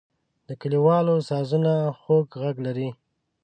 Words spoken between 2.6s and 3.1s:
لري.